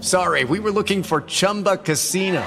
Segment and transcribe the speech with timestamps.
[0.00, 0.44] sorry.
[0.44, 2.44] We were looking for Chumba Casino.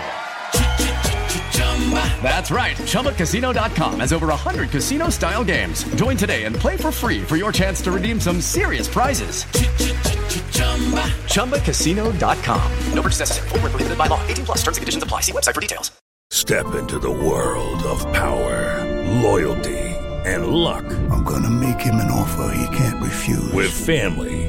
[2.21, 2.75] That's right.
[2.75, 5.83] ChumbaCasino.com has over 100 casino style games.
[5.95, 9.45] Join today and play for free for your chance to redeem some serious prizes.
[11.33, 12.71] ChumbaCasino.com.
[12.93, 13.49] No purchase necessary.
[13.49, 14.21] Void where prohibited by law.
[14.27, 15.21] 18 plus terms and conditions apply.
[15.21, 15.91] See website for details.
[16.31, 18.85] Step into the world of power,
[19.21, 19.79] loyalty,
[20.25, 20.85] and luck.
[21.09, 23.51] I'm going to make him an offer he can't refuse.
[23.51, 24.48] With family,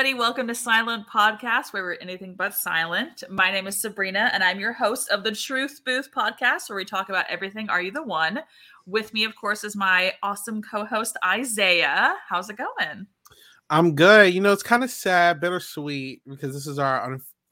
[0.00, 0.18] Everybody.
[0.18, 3.22] Welcome to Silent Podcast, where we're anything but silent.
[3.28, 6.86] My name is Sabrina, and I'm your host of the Truth Booth podcast, where we
[6.86, 8.40] talk about everything Are You the One?
[8.86, 12.14] With me, of course, is my awesome co host, Isaiah.
[12.26, 13.08] How's it going?
[13.68, 14.32] I'm good.
[14.32, 17.02] You know, it's kind of sad, bittersweet, because this is our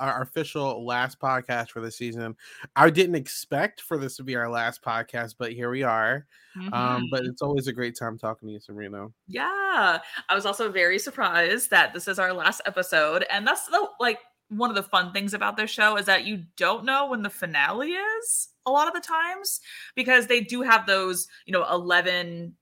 [0.01, 2.37] our official last podcast for the season.
[2.77, 6.27] I didn't expect for this to be our last podcast, but here we are.
[6.57, 6.73] Mm-hmm.
[6.73, 9.09] Um, but it's always a great time talking to you, Sabrina.
[9.27, 9.99] Yeah,
[10.29, 14.19] I was also very surprised that this is our last episode, and that's the like
[14.49, 17.31] one of the fun things about this show is that you don't know when the
[17.31, 19.61] finale is a lot of the times
[19.95, 22.55] because they do have those you know 11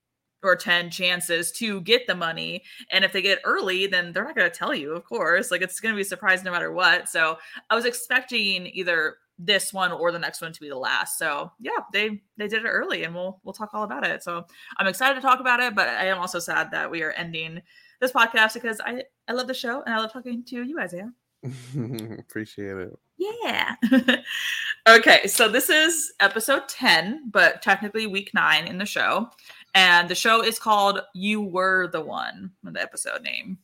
[0.43, 2.63] or 10 chances to get the money.
[2.91, 5.51] And if they get early, then they're not going to tell you, of course.
[5.51, 7.09] Like it's going to be a surprise no matter what.
[7.09, 7.37] So
[7.69, 11.17] I was expecting either this one or the next one to be the last.
[11.17, 14.23] So yeah, they they did it early and we'll we'll talk all about it.
[14.23, 14.45] So
[14.77, 17.61] I'm excited to talk about it, but I am also sad that we are ending
[17.99, 21.11] this podcast because I I love the show and I love talking to you, Isaiah.
[22.19, 22.99] Appreciate it.
[23.17, 23.75] Yeah.
[24.87, 29.29] okay, so this is episode 10, but technically week 9 in the show.
[29.77, 33.59] And the show is called You Were the One, the episode name.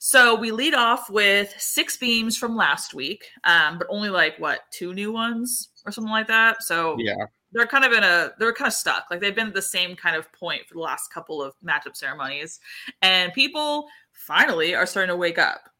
[0.00, 4.62] So we lead off with six beams from last week, um, but only like what
[4.72, 6.64] two new ones or something like that.
[6.64, 9.04] So yeah, they're kind of in a they're kind of stuck.
[9.08, 11.94] Like they've been at the same kind of point for the last couple of matchup
[11.94, 12.58] ceremonies,
[13.00, 13.86] and people
[14.26, 15.70] finally are starting to wake up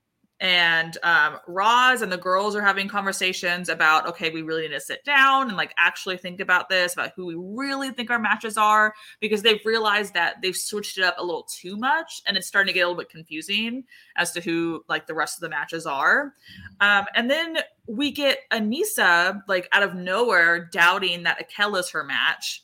[0.41, 4.81] and um, Roz and the girls are having conversations about okay, we really need to
[4.81, 8.59] sit down and like actually think about this, about who we really think our matches
[8.59, 12.47] are, because they've realized that they've switched it up a little too much, and it's
[12.47, 13.85] starting to get a little bit confusing
[14.17, 16.35] as to who like the rest of the matches are.
[16.81, 22.62] Um, and then we get Aneesa like out of nowhere doubting that Akela's her match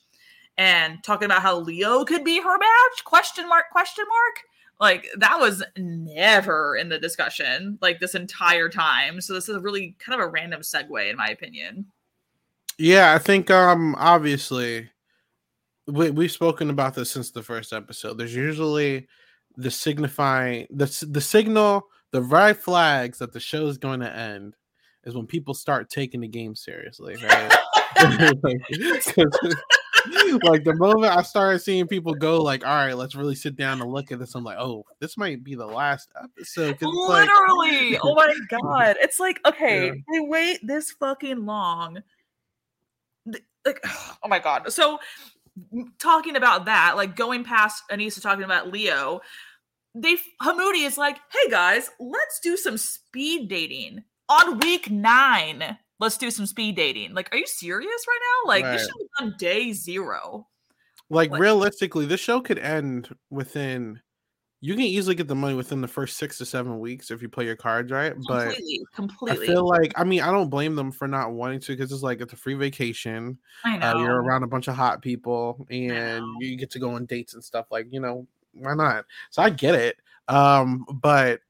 [0.58, 3.04] and talking about how Leo could be her match?
[3.04, 3.70] Question mark?
[3.70, 4.51] Question mark?
[4.82, 9.20] Like that was never in the discussion like this entire time.
[9.20, 11.86] So this is a really kind of a random segue in my opinion.
[12.78, 14.90] Yeah, I think um obviously
[15.86, 18.18] we, we've spoken about this since the first episode.
[18.18, 19.06] There's usually
[19.56, 24.56] the signifying the the signal, the red flags that the show is going to end
[25.04, 27.56] is when people start taking the game seriously, right?
[30.44, 33.80] like, the moment I started seeing people go like, "All right, let's really sit down
[33.82, 36.70] and look at this," I'm like, "Oh, this might be the last episode.
[36.72, 37.98] it's like- Literally.
[38.02, 38.96] oh my god.
[39.00, 39.92] It's like, okay, Yeah.
[40.12, 42.02] they wait this fucking long.
[43.26, 43.80] Like,
[44.22, 44.72] oh my god.
[44.72, 44.98] So
[45.98, 49.20] talking about that, like going past Anissa talking about Leo,
[49.94, 55.76] they Hamoudi is like, hey guys, let's do some speed dating on week nine.
[56.02, 57.14] Let's do some speed dating.
[57.14, 58.48] Like, are you serious right now?
[58.48, 58.90] Like, this Right.
[58.90, 60.48] should be on day zero.
[61.10, 64.00] like Like- realistically, this show could end within.
[64.62, 67.28] You can easily get the money within the first six to seven weeks if you
[67.28, 68.14] play your cards right.
[68.28, 68.56] But
[68.94, 71.92] Completely, I feel like I mean I don't blame them for not wanting to because
[71.92, 73.38] it's like it's a free vacation.
[73.64, 77.06] I Uh, you're around a bunch of hot people and you get to go on
[77.06, 77.66] dates and stuff.
[77.70, 79.04] Like you know why not?
[79.30, 79.96] So I get it.
[80.28, 81.40] Um, but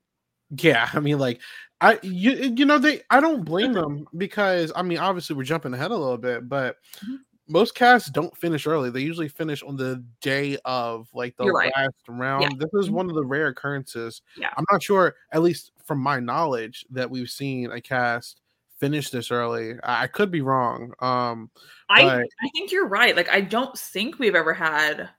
[0.51, 1.41] yeah, I mean like
[1.83, 5.75] I you you know they I don't blame them because I mean obviously we're jumping
[5.75, 7.17] ahead a little bit, but Mm-hmm.
[7.49, 8.89] most casts don't finish early.
[8.91, 11.73] They usually finish on the day of like the You're right.
[11.77, 12.59] last round.
[12.61, 12.93] This is Mhm.
[12.93, 14.23] one of the rare occurrences.
[14.37, 14.51] Yeah.
[14.57, 18.41] I'm not sure, at least from my knowledge, that we've seen a cast
[18.79, 19.75] finish this early.
[19.83, 20.93] I, I could be wrong.
[21.01, 21.51] Um
[21.91, 23.17] I but I think you're right.
[23.17, 25.11] Like I don't think we've ever had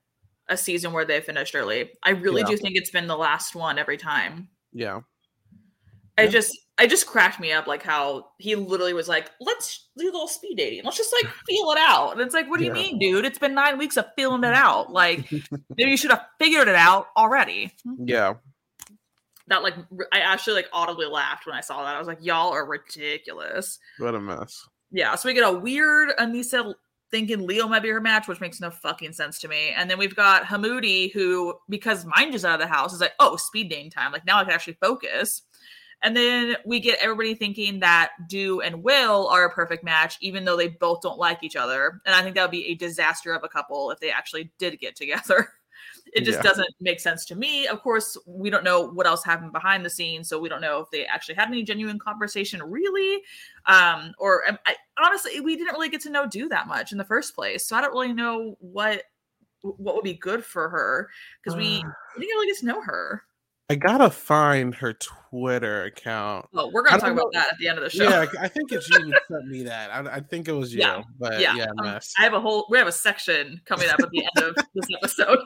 [0.49, 1.91] a season where they finished early.
[2.03, 2.47] I really Yeah.
[2.47, 4.47] do think it's been the last one every time.
[4.71, 5.01] yeah.
[6.17, 10.05] I just I just cracked me up like how he literally was like, let's do
[10.05, 10.83] a little speed dating.
[10.83, 12.13] Let's just like feel it out.
[12.13, 13.25] And it's like, what do you mean, dude?
[13.25, 14.91] It's been nine weeks of feeling it out.
[14.91, 15.31] Like
[15.77, 17.73] maybe you should have figured it out already.
[17.97, 18.35] Yeah.
[19.47, 19.75] That like
[20.11, 21.95] I actually like audibly laughed when I saw that.
[21.95, 23.79] I was like, y'all are ridiculous.
[23.97, 24.67] What a mess.
[24.91, 26.75] Yeah, so we get a weird Anissa
[27.09, 29.69] thinking Leo might be her match, which makes no fucking sense to me.
[29.75, 33.13] And then we've got Hamoudi, who, because Mind is out of the house, is like,
[33.19, 34.11] oh, speed dating time.
[34.11, 35.41] Like now I can actually focus.
[36.03, 40.45] And then we get everybody thinking that Do and Will are a perfect match, even
[40.45, 42.01] though they both don't like each other.
[42.05, 44.79] And I think that would be a disaster of a couple if they actually did
[44.79, 45.49] get together.
[46.13, 46.43] It just Yeah.
[46.43, 47.65] doesn't make sense to me.
[47.67, 50.79] Of course, we don't know what else happened behind the scenes, so we don't know
[50.79, 53.21] if they actually had any genuine conversation, really.
[53.65, 56.97] Um, or um, I, honestly, we didn't really get to know Do that much in
[56.99, 59.03] the first place, so I don't really know what
[59.61, 61.09] what would be good for her
[61.41, 61.83] because we,
[62.17, 63.23] we didn't really get to know her.
[63.73, 66.45] I gotta find her Twitter account.
[66.53, 68.03] Well, we're gonna talk don't about that at the end of the show.
[68.03, 69.89] Yeah, I think it's you who sent me that.
[69.89, 71.55] I, I think it was you, yeah, but yeah.
[71.55, 71.99] yeah, um.
[72.19, 74.85] I have a whole we have a section coming up at the end of this
[74.95, 75.39] episode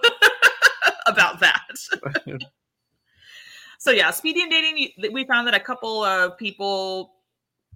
[1.07, 1.63] about that.
[3.79, 4.89] so yeah, speedy and dating.
[5.13, 7.13] We found that a couple of people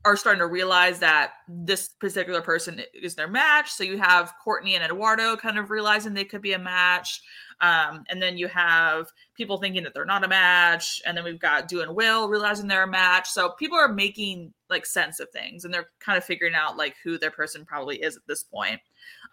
[0.03, 3.71] are starting to realize that this particular person is their match.
[3.71, 7.21] So you have Courtney and Eduardo kind of realizing they could be a match.
[7.61, 11.01] Um, and then you have people thinking that they're not a match.
[11.05, 13.29] And then we've got Do and Will realizing they're a match.
[13.29, 16.95] So people are making like sense of things and they're kind of figuring out like
[17.03, 18.81] who their person probably is at this point,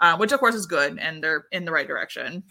[0.00, 2.42] uh, which of course is good and they're in the right direction.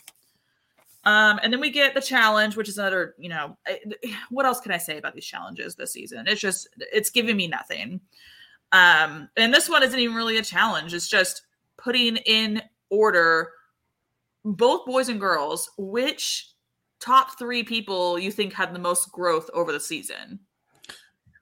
[1.07, 3.57] Um, and then we get the challenge, which is another, you know,
[4.29, 6.27] what else can I say about these challenges this season?
[6.27, 8.01] It's just, it's giving me nothing.
[8.73, 10.93] Um, and this one isn't even really a challenge.
[10.93, 11.43] It's just
[11.77, 13.51] putting in order
[14.43, 16.51] both boys and girls, which
[16.99, 20.41] top three people you think had the most growth over the season.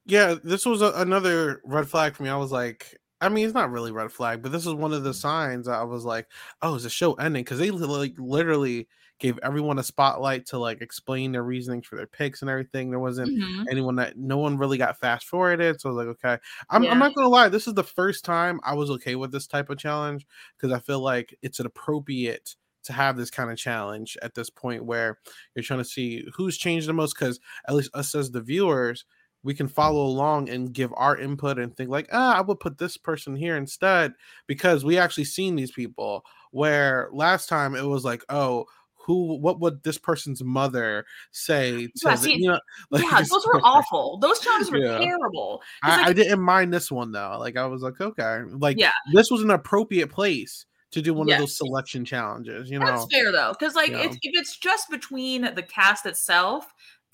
[0.05, 2.29] Yeah, this was a, another red flag for me.
[2.29, 5.03] I was like, I mean, it's not really red flag, but this is one of
[5.03, 6.27] the signs I was like,
[6.62, 7.43] oh, is the show ending?
[7.43, 8.88] Because they li- like literally
[9.19, 12.89] gave everyone a spotlight to like explain their reasonings for their picks and everything.
[12.89, 13.65] There wasn't Mhm.
[13.69, 15.79] anyone that no one really got fast forwarded.
[15.79, 16.38] So I was like, okay,
[16.69, 16.91] I'm, Yeah.
[16.91, 19.69] I'm not gonna lie, this is the first time I was okay with this type
[19.69, 20.25] of challenge
[20.57, 24.50] because I feel like it's an appropriate to have this kind of challenge at this
[24.50, 25.17] point where
[25.55, 29.05] you're trying to see who's changed the most because at least us as the viewers
[29.43, 32.77] we can follow along and give our input and think like ah i would put
[32.77, 34.13] this person here instead
[34.48, 38.65] because we actually seen these people where last time it was like oh
[39.05, 42.59] who what would this person's mother say to Yeah, the, you know
[42.91, 44.17] like yeah, those were awful.
[44.19, 44.97] Those challenges were Yeah.
[44.97, 45.62] terrible.
[45.83, 48.91] I, like, I didn't mind this one though like i was like okay like Yeah.
[49.13, 53.05] this was an appropriate place to do one of those selection challenges you know That's
[53.13, 56.65] fair though, because like if it's just between the cast itself,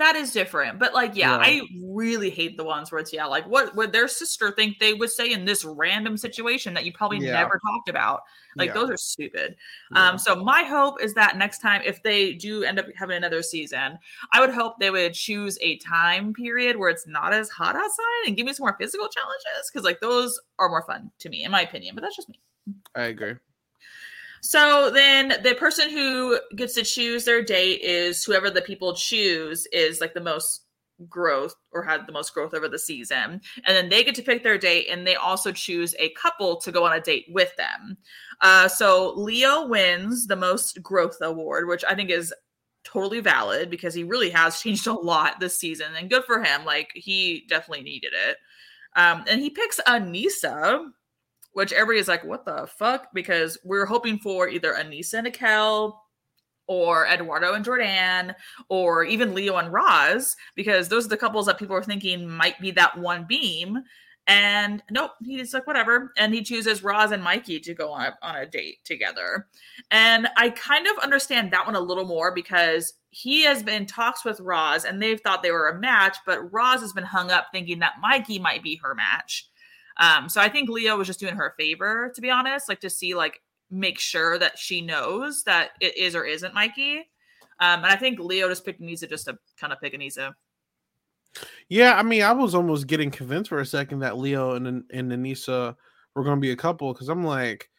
[0.02, 0.80] that is different.
[0.80, 1.38] But like, yeah, Yeah.
[1.42, 4.94] I really hate the ones where it's yeah, like what would their sister think they
[4.94, 7.34] would say in this random situation that you probably Yeah.
[7.34, 8.22] never talked about?
[8.58, 8.74] Like Yeah.
[8.74, 9.56] those are stupid.
[9.94, 13.44] Um, so my hope is that next time, if they do end up having another
[13.44, 13.98] season,
[14.34, 18.28] I would hope they would choose a time period where it's not as hot outside
[18.28, 21.44] and give me some more physical challenges because like those are more fun to me,
[21.44, 21.96] in my opinion.
[21.96, 22.40] But that's just me.
[22.96, 23.36] i agree
[24.42, 29.68] So then the person who gets to choose their date is whoever the people choose
[29.72, 30.66] is like the most
[31.10, 33.42] growth or had the most growth over the season.
[33.66, 36.72] And then they get to pick their date and they also choose a couple to
[36.72, 37.98] go on a date with them.
[38.42, 42.34] Uh, so Leo wins the most growth award, which I think is
[42.84, 46.66] totally valid because he really has changed a lot this season and good for him.
[46.66, 48.38] Like he definitely needed it.
[48.96, 50.86] Um, and he picks Aneesa,
[51.54, 53.08] which everybody is like, what the fuck?
[53.14, 55.94] Because we're hoping for either Aneesa and Akel
[56.68, 58.34] or Eduardo and Jordan,
[58.70, 62.60] or even Leo and Roz, because those are the couples that people are thinking might
[62.62, 63.80] be that one beam.
[64.28, 66.14] And nope, he's like, whatever.
[66.18, 69.48] And he chooses Roz and Mikey to go on a, on a date together.
[69.90, 74.24] And I kind of understand that one a little more because he has been talks
[74.24, 77.48] with Roz and they've thought they were a match, but Roz has been hung up
[77.52, 79.50] thinking that Mikey might be her match.
[80.02, 82.82] Um, so I think Leo was just doing her a favor, to be honest, like
[82.82, 83.40] to see like
[83.70, 86.98] make sure that she knows that it is or isn't Mikey.
[87.60, 90.34] Um, and I think Leo just picked Aneesa just to kind of pick Aneesa.
[91.70, 95.12] Yeah, I mean, I was almost getting convinced for a second that Leo and and
[95.12, 95.76] Aneesa
[96.16, 97.70] were going to be a couple because I'm like,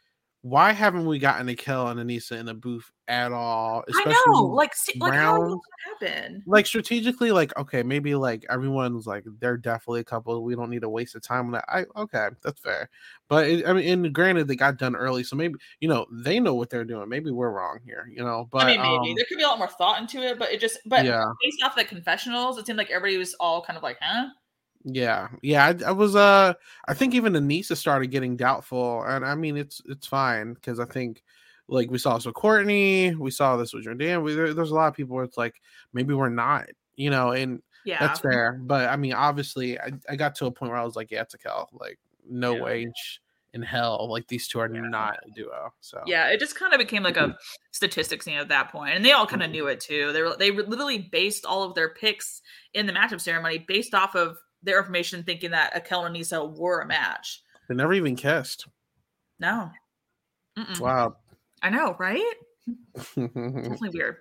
[0.43, 3.85] why haven't we gotten a Akel and Aneesa in a booth at all?
[3.87, 5.61] Especially I know, like, like how
[6.01, 6.43] happen?
[6.47, 10.43] Like strategically, like okay, maybe like everyone's like they're definitely a couple.
[10.43, 11.65] We don't need to waste of time on that.
[11.69, 12.89] I okay, that's fair.
[13.29, 16.41] But it, I mean, and granted, they got done early, so maybe you know they
[16.41, 17.09] know what they're doing.
[17.09, 18.49] Maybe we're wrong here, you know.
[18.51, 20.39] But I mean, maybe um, there could be a lot more thought into it.
[20.39, 21.25] But it just, but yeah.
[21.43, 24.29] based off the confessionals, it seemed like everybody was all kind of like, huh?
[24.85, 26.17] Yeah, yeah, I, I, was.
[26.17, 26.55] Uh,
[26.89, 30.87] I think even Aneesa started getting doubtful, and I mean, it's it's fine because I
[30.87, 31.23] think,
[31.73, 34.23] like, we saw this with Courtney, we saw this with Jordan.
[34.23, 35.55] We, there, there's a lot of people where it's like
[35.93, 38.61] maybe we're not, you know, and yeah, that's fair.
[38.63, 41.23] But I mean, obviously, I, I got to a point where I was like, yeah,
[41.23, 41.99] it's Akel, like,
[42.29, 42.63] no yeah.
[42.63, 42.93] way
[43.55, 44.81] in hell, like these two are yeah.
[44.81, 45.73] not a duo.
[45.81, 47.37] So yeah, it just kind of became like a
[47.73, 50.13] statistics thing at that point, and they all kind of knew it too.
[50.13, 52.41] They were they literally based all of their picks
[52.73, 56.81] in the matchup ceremony based off of their information thinking that Akel and Aneesa were
[56.81, 57.43] a match.
[57.69, 58.67] They never even kissed.
[59.39, 59.71] No.
[60.59, 60.81] Mm-mm.
[60.81, 61.17] Wow.
[61.63, 62.35] I know, right?
[63.17, 64.17] Definitely weird.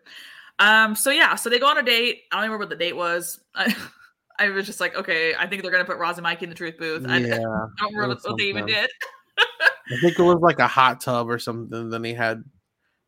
[0.60, 2.24] Um, so yeah, so they go on a date.
[2.32, 3.40] I don't remember what the date was.
[3.56, 3.76] I,
[4.40, 6.56] I was just like, okay, I think they're gonna put Roz and Mikey in the
[6.56, 7.06] truth booth.
[7.08, 8.90] I, yeah, I don't remember what, they even did.
[9.38, 11.90] I think it was like a hot tub or something.
[11.90, 12.44] Then they had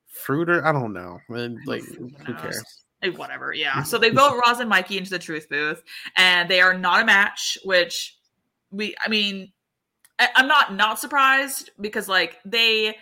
[0.07, 1.19] fruit or I don't know.
[1.29, 2.63] Like, who cares?
[3.03, 3.53] Eh, whatever.
[3.53, 3.83] Yeah.
[3.83, 5.83] So they vote Roz and Mikey into the truth booth,
[6.17, 7.57] and they are not a match.
[7.63, 8.17] Which
[8.71, 9.51] we, I mean,
[10.19, 12.97] I, I'm not not surprised because like they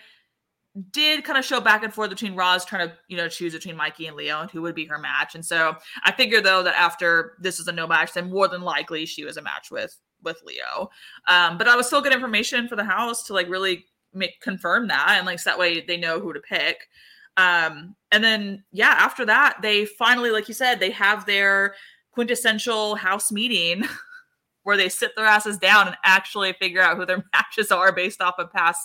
[0.90, 3.76] did kind of show back and forth between Roz trying to, you know, choose between
[3.76, 5.34] Mikey and Leo and who would be her match.
[5.34, 8.62] And so I figure though that after this is a no match, then more than
[8.62, 10.88] likely she was a match with with Leo.
[11.28, 14.88] Um, but I was still good information for the house to like really make confirm
[14.88, 16.88] that and like so that way they know who to pick.
[17.36, 21.74] Um, and then yeah, after that, they finally, like you said, they have their
[22.12, 23.84] quintessential house meeting
[24.62, 28.22] where they sit their asses down and actually figure out who their matches are based
[28.22, 28.80] off of past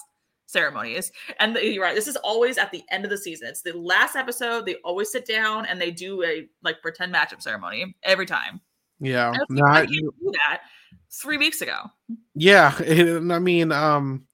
[0.48, 1.12] ceremonies.
[1.40, 3.48] And the, you're right, this is always at the end of the season.
[3.50, 4.66] It's the last episode.
[4.66, 8.62] They always sit down and they do a like pretend matchup ceremony every time.
[9.00, 9.32] Yeah,
[9.64, 10.62] I do that
[11.12, 11.84] three weeks ago.
[12.34, 14.28] Yeah, and I mean, um,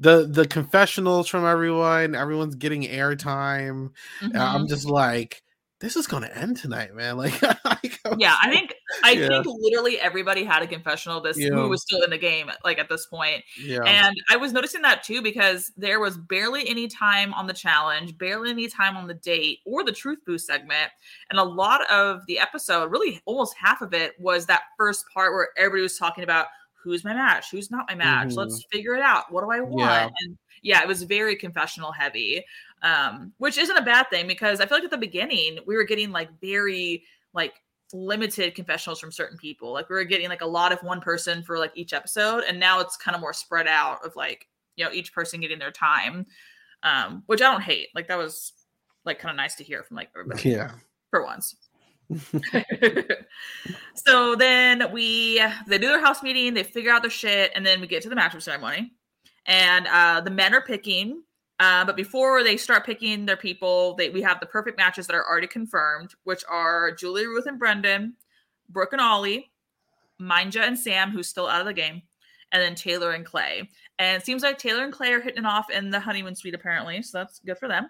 [0.00, 4.36] the the confessionals from everyone everyone's getting airtime mm-hmm.
[4.36, 5.40] i'm just like
[5.84, 8.74] this is gonna end tonight man like, like yeah i think
[9.04, 9.28] i yeah.
[9.28, 11.50] think literally everybody had a confessional this yeah.
[11.50, 13.82] who was still in the game like at this point yeah.
[13.82, 18.16] and i was noticing that too because there was barely any time on the challenge
[18.16, 20.90] barely any time on the date or the truth boost segment
[21.28, 25.32] and a lot of the episode really almost half of it was that first part
[25.32, 26.46] where everybody was talking about
[26.82, 28.38] who's my match who's not my match mm-hmm.
[28.38, 30.08] let's figure it out what do i want yeah.
[30.20, 32.42] and yeah it was very confessional heavy
[32.84, 35.84] um which isn't a bad thing because i feel like at the beginning we were
[35.84, 37.54] getting like very like
[37.94, 39.72] limited confessionals from certain people.
[39.72, 42.58] Like we were getting like a lot of one person for like each episode and
[42.58, 45.70] now it's kind of more spread out of like you know each person getting their
[45.70, 46.26] time
[46.82, 47.88] um which i don't hate.
[47.94, 48.52] Like that was
[49.04, 50.72] like kind of nice to hear from like everybody yeah.
[51.10, 51.56] for once.
[53.94, 57.80] So then we they do their house meeting, they figure out their shit, and then
[57.80, 58.92] we get to the matchup ceremony.
[59.46, 61.22] And uh, the men are picking,
[61.60, 65.14] uh, but before they start picking their people, they we have the perfect matches that
[65.14, 68.14] are already confirmed, which are Julie, Ruth, and Brendan,
[68.68, 69.52] Brooke and Ollie,
[70.20, 72.02] Minja and Sam, who's still out of the game,
[72.52, 73.68] and then Taylor and Clay.
[73.98, 77.02] And it seems like Taylor and Clay are hitting off in the honeymoon suite, apparently.
[77.02, 77.88] So that's good for them.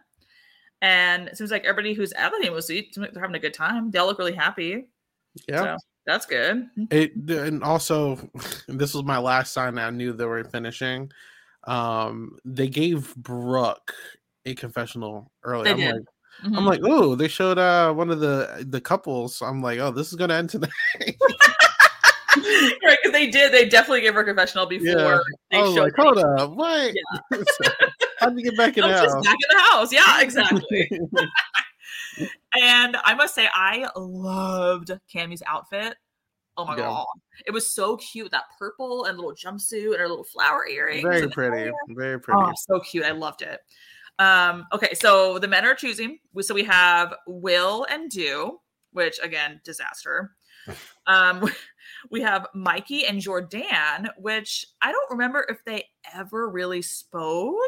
[0.82, 3.90] And it seems like everybody who's at the honeymoon suite, they're having a good time.
[3.90, 4.88] They all look really happy.
[5.48, 5.62] Yeah.
[5.62, 6.68] So that's good.
[6.90, 8.16] It and also
[8.68, 11.10] this was my last sign I knew they were finishing.
[11.66, 13.92] Um they gave Brooke
[14.46, 15.64] a confessional early.
[15.64, 15.92] They I'm did.
[15.94, 16.02] like,
[16.44, 16.56] Mhm.
[16.58, 19.40] I'm like, oh, they showed uh one of the the couples.
[19.40, 20.70] I'm like, oh, this is gonna end tonight.
[22.36, 23.52] right, because they did.
[23.52, 25.18] They definitely gave her a confessional before yeah.
[25.50, 26.92] they I was showed like, hold up, what?
[27.30, 27.42] Yeah.
[28.18, 29.24] How'd you get back in the house?
[29.24, 29.92] back in the house.
[29.92, 30.90] Yeah, exactly.
[32.60, 35.94] and I must say, I loved Kamie's outfit.
[36.56, 36.84] Oh my Yeah.
[36.84, 37.06] god,
[37.46, 38.30] it was so cute.
[38.30, 41.02] That purple and little jumpsuit and her little flower earrings.
[41.02, 42.40] Very pretty, very pretty.
[42.40, 43.04] Oh, so cute.
[43.04, 43.60] I loved it.
[44.18, 46.18] Um, okay, so the men are choosing.
[46.40, 48.60] So we have Will and Do,
[48.92, 50.32] which again, disaster.
[51.06, 51.46] Um,
[52.10, 55.84] we have Mikey and Jordan, which I don't remember if they
[56.14, 57.58] ever really spoke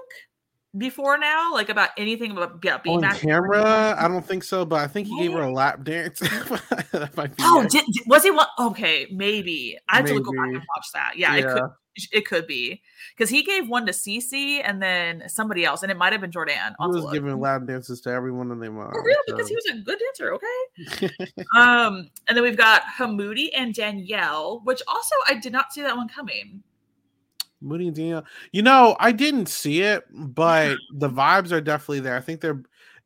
[0.79, 4.65] before now, like about anything about yeah, being On matched- camera, I don't think so,
[4.65, 6.21] but I think he gave her a lap dance.
[6.93, 8.47] That might be Oh, did, was he one?
[8.59, 11.13] Okay, maybe I have to go back and watch that.
[11.17, 11.63] Yeah, it could
[12.13, 12.83] it could be
[13.17, 16.31] because he gave one to Cece and then somebody else, and it might have been
[16.31, 16.55] Jordan.
[16.57, 18.93] he I'll have to was giving lap dances to everyone in their mom.
[18.93, 20.35] For real, because he was a good dancer.
[20.35, 21.11] Okay.
[21.57, 25.97] um, and then we've got Hamoudi and Danielle, which also I did not see that
[25.97, 26.63] one coming.
[27.61, 28.25] Moody and Danielle.
[28.53, 32.17] You know, I didn't see it, but the vibes are definitely there.
[32.17, 32.63] I think they're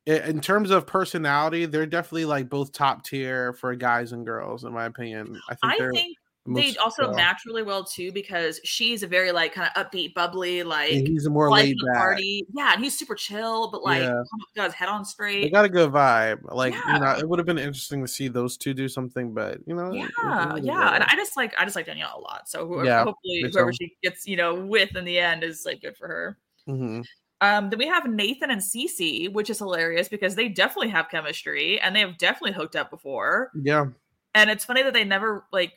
[0.07, 4.73] in terms of personality, they're definitely like both top tier for guys and girls, in
[4.73, 5.41] my opinion.
[5.49, 6.17] I think I they're think
[6.47, 10.15] they also uh, match really well too because she's a very like kind of upbeat,
[10.15, 11.97] bubbly, like he's a more laid back.
[11.97, 12.45] party.
[12.55, 14.23] Yeah, and he's super chill, but like Yeah.
[14.57, 15.43] got his head on straight.
[15.43, 16.39] They got a good vibe.
[16.53, 19.59] Like, you know, it would have been interesting to see those two do something, but
[19.67, 22.49] you know, yeah, it- yeah, and I just like I just like Danielle a lot.
[22.49, 25.83] So whoever, Yeah, hopefully whoever she gets, you know, with in the end is like
[25.83, 26.39] good for her.
[26.69, 27.05] Mhm.
[27.43, 31.81] Um, then we have Nathan and Cece, which is hilarious because they definitely have chemistry
[31.81, 33.51] and they have definitely hooked up before.
[33.63, 33.87] yeah.
[34.35, 35.73] And it's funny that they never like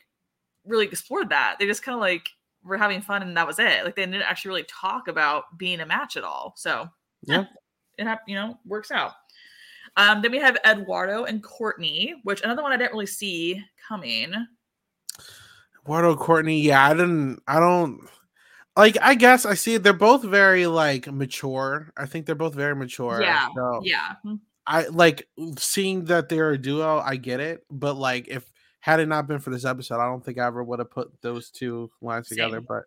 [0.66, 1.56] really explored that.
[1.58, 2.28] They just kind of like
[2.64, 3.84] were having fun and that was it.
[3.84, 6.54] Like they didn't actually really talk about being a match at all.
[6.56, 6.88] So
[7.22, 7.44] Yeah.
[7.98, 9.12] it hap- you know works out.
[9.96, 14.32] Um, then we have Eduardo and Courtney, which another one I didn't really see coming.
[15.82, 18.00] Eduardo Courtney, yeah, I didn't I don't
[18.76, 19.82] like I guess I see it.
[19.82, 21.92] They're both very like mature.
[21.96, 23.20] I think they're both very mature.
[23.22, 24.14] yeah, So yeah.
[24.24, 24.40] Mm.
[24.66, 27.64] I like seeing that they're a duo, I get it.
[27.70, 28.50] But like if
[28.84, 31.10] had it not been for this episode, I don't think I ever would have put
[31.22, 32.58] those two lines together.
[32.58, 32.66] Same.
[32.68, 32.82] But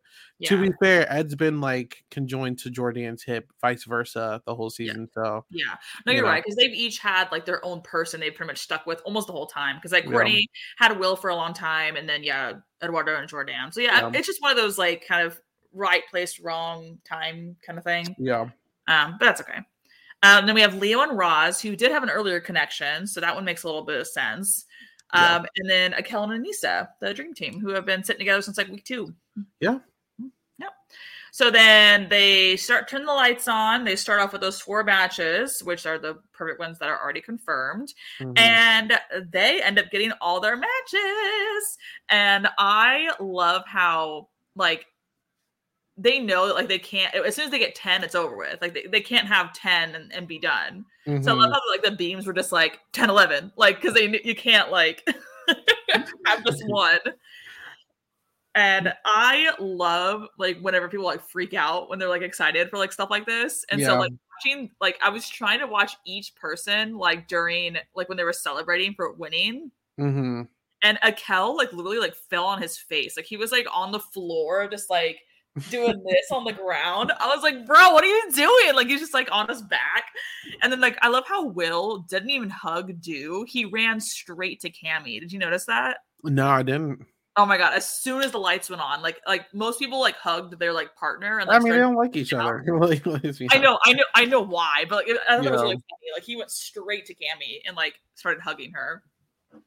[0.45, 5.09] to be fair, Ed's been like conjoined to Jordan's hip, vice versa, the whole season.
[5.11, 5.63] So Yeah,
[6.05, 6.31] no, you you're know.
[6.31, 9.25] right because they've each had like their own person they've pretty much stuck with almost
[9.25, 9.77] the whole time.
[9.77, 10.11] Because like Yeah.
[10.11, 13.71] Courtney had Will for a long time, and then yeah, Eduardo and Jordan.
[13.71, 14.11] So yeah, Yeah.
[14.13, 15.41] it's just one of those like kind of
[15.73, 18.15] right place, wrong time kind of thing.
[18.19, 18.41] yeah.
[18.87, 19.61] Um, but that's okay.
[20.21, 23.33] Um, then we have Leo and Roz, who did have an earlier connection, so that
[23.33, 24.65] one makes a little bit of sense.
[25.13, 25.35] Yeah.
[25.37, 28.57] Um, and then Akel and Anissa, the dream team, who have been sitting together since
[28.57, 29.13] like week two.
[29.59, 29.79] Yeah.
[30.59, 30.73] Yep.
[31.31, 33.83] So then they start turning the lights on.
[33.83, 37.21] They start off with those four matches, which are the perfect ones that are already
[37.21, 37.93] confirmed.
[38.19, 38.37] Mhm.
[38.39, 38.99] And
[39.31, 41.77] they end up getting all their matches.
[42.09, 44.87] And I love how, like,
[45.97, 48.61] they know that like they can't as soon as they get 10 it's over with
[48.61, 51.53] like they, they can't have 10 and, and be done so i love Mhm.
[51.53, 55.07] how like the beams were just like 10 11 like because they you can't like
[56.25, 56.99] have just one
[58.55, 62.91] and i love like whenever people like freak out when they're like excited for like
[62.91, 64.11] stuff like this and so like
[64.45, 68.33] watching like i was trying to watch each person like during like when they were
[68.33, 70.47] celebrating for winning Mhm.
[70.83, 73.17] and Akel like literally like fell on his face.
[73.17, 75.17] Like he was like on the floor, just like
[75.69, 77.11] doing this on the ground.
[77.19, 78.75] I was like, bro, what are you doing?
[78.75, 80.05] Like he's just like on his back.
[80.61, 83.45] And then like I love how Will didn't even hug Do.
[83.47, 85.19] He ran straight to Kamie.
[85.19, 85.97] Did you notice that?
[86.23, 87.05] No, I didn't.
[87.39, 87.73] Oh my god!
[87.75, 90.95] As soon as the lights went on, like like most people like hugged their like
[90.95, 92.65] partner and I mean, they don't like each other.
[92.79, 95.75] Like, I know, I know, I know why, but like, I thought it was really
[95.75, 96.11] funny.
[96.15, 99.03] Like he went straight to Kamie and like started hugging her.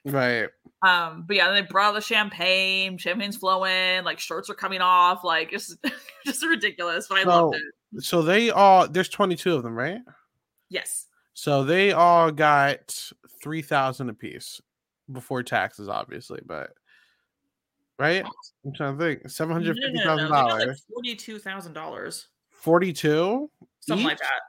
[0.05, 0.49] Right.
[0.83, 5.23] Um, but yeah, they brought out the champagne, champagne's flowing, like shirts are coming off,
[5.25, 5.77] like just
[6.25, 7.07] just ridiculous.
[7.09, 7.57] But I So, loved
[7.95, 8.03] it.
[8.03, 10.01] so they all there's 22 of them, right?
[10.71, 11.07] Yes.
[11.35, 12.99] So they all got
[13.43, 14.61] three thousand apiece
[15.13, 16.73] before taxes, obviously, but
[17.99, 18.25] right?
[18.65, 19.29] I'm trying to think.
[19.31, 20.85] Seven hundred No, no, fifty no, no, thousand like dollars.
[20.93, 23.51] forty-two thousand dollars, Forty-two.
[23.81, 24.41] something like that.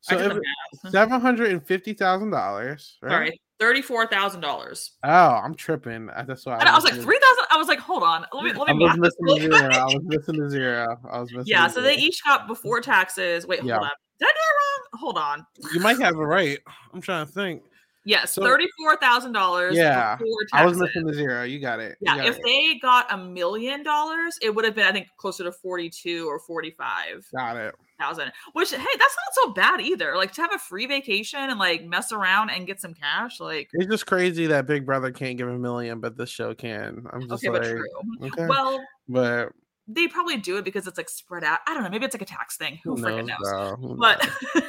[0.00, 0.42] So I did the if
[0.84, 0.92] math.
[0.92, 3.10] seven hundred and fifty thousand dollars, right?
[3.10, 4.92] Sorry, thirty-four thousand dollars.
[5.04, 6.06] Oh, I'm tripping.
[6.26, 7.44] That's why And I was like three thousand.
[7.52, 8.84] I was like, hold on, let me let I me.
[8.84, 9.70] was missing zero.
[9.72, 10.98] I was missing the zero.
[11.10, 11.44] I was missing.
[11.50, 13.46] Yeah, so they each got before taxes.
[13.46, 13.74] Wait, Yeah.
[13.74, 13.90] hold on.
[14.18, 15.00] Did I do it wrong?
[15.00, 15.46] Hold on.
[15.74, 16.58] You might have it right.
[16.92, 17.62] I'm trying to think.
[18.04, 19.76] Yes, So- thirty-four thousand dollars.
[19.76, 20.18] Yeah,
[20.52, 21.44] I was missing the zero.
[21.44, 21.96] You got it.
[22.00, 22.42] Yeah, got if it.
[22.44, 26.40] they got a million dollars, it would have been I think closer to forty-two or
[26.40, 27.74] forty-five got it.
[28.00, 28.32] thousand.
[28.54, 30.16] Which hey, that's not so bad either.
[30.16, 33.68] Like to have a free vacation and like mess around and get some cash, like
[33.72, 37.06] It's just crazy that Big Brother can't give a million, but this show can.
[37.12, 37.84] I'm just okay, like, but true.
[38.22, 38.46] okay.
[38.46, 39.50] Well, but
[39.86, 41.60] they probably do it because it's like spread out.
[41.68, 41.90] I don't know.
[41.90, 42.80] Maybe it's like a tax thing.
[42.82, 43.76] Who, who freaking knows, knows?
[43.80, 44.28] Who But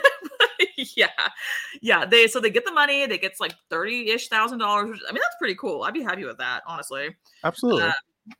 [0.98, 1.08] yeah,
[1.82, 2.06] yeah.
[2.06, 3.06] They so they get the money.
[3.06, 5.00] They get like thirty ish thousand dollars.
[5.08, 5.84] I mean, that's pretty cool.
[5.84, 7.16] I'd be happy with that, honestly.
[7.44, 7.84] Absolutely.
[7.84, 7.92] Uh,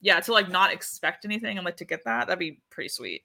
[0.02, 3.24] yeah, to like not expect anything and like to get that, that'd be pretty sweet.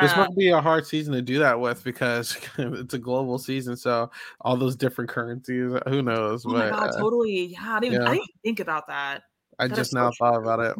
[0.00, 3.38] This Um, might be a hard season to do that with because it's a global
[3.38, 5.78] season, so all those different currencies.
[5.88, 6.44] Who knows?
[6.46, 7.46] Oh my but god, uh, totally.
[7.46, 8.08] Yeah, I didn't, yeah.
[8.08, 9.22] I didn't think about that.
[9.58, 10.14] I That just so now true.
[10.18, 10.76] thought about it.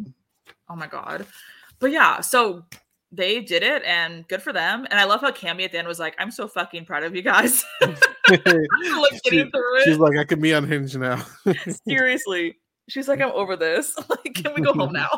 [0.69, 1.25] Oh my god.
[1.79, 2.65] But yeah, so
[3.15, 4.85] they did it and good for them.
[4.89, 7.15] And I love how Kamie at the end was like, I'm so fucking proud of
[7.15, 7.63] you guys.
[7.81, 8.43] like
[9.27, 9.49] She-
[9.85, 11.25] she's like, I can be unhinged now.
[11.87, 12.57] Seriously.
[12.89, 13.95] She's like, I'm over this.
[14.09, 15.09] like, can we go home now?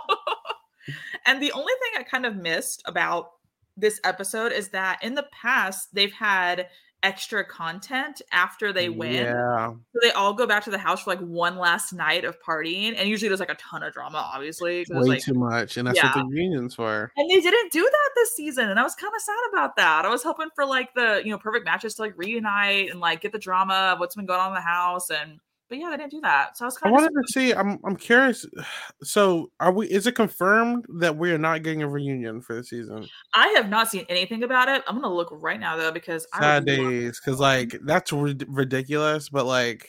[1.25, 3.31] and the only thing I kind of missed about
[3.75, 6.67] this episode is that in the past they've had
[7.03, 9.25] extra content after they win.
[9.25, 9.71] Yeah.
[9.93, 12.95] So they all go back to the house for like one last night of partying.
[12.97, 14.85] And usually there's like a ton of drama, obviously.
[14.89, 16.07] Way like, too much, and that's Yeah.
[16.07, 17.11] what the reunions were.
[17.15, 20.05] and they didn't do that this season, and I was kind of sad about that.
[20.05, 23.21] I was hoping for like the you know perfect matches to like reunite and like
[23.21, 25.97] get the drama of what's been going on in the house, and but yeah, they
[25.97, 26.57] didn't do that.
[26.57, 27.53] So I was I kind of I wanted to see.
[27.53, 28.45] I'm I'm curious.
[29.03, 29.87] So, are we?
[29.87, 33.07] Is it confirmed that we are not getting a reunion for the season?
[33.35, 34.83] I have not seen anything about it.
[34.87, 39.29] I'm gonna look right now though because I Sad days, because like that's rid- ridiculous.
[39.29, 39.87] But like,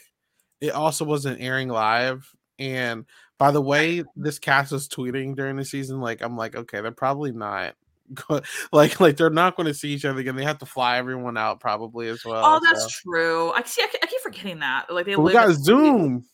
[0.60, 2.30] it also wasn't airing live.
[2.58, 3.06] And
[3.38, 6.00] by the way, this cast was tweeting during the season.
[6.00, 7.74] Like, I'm like, okay, they're probably not.
[8.72, 10.36] Like, like they're not going to see each other again.
[10.36, 12.42] They have to fly everyone out probably as well.
[12.44, 12.88] Oh, that's so.
[13.04, 13.50] true.
[13.52, 13.82] I see.
[13.82, 14.92] I, I keep forgetting that.
[14.92, 16.24] Like they we got Zoom.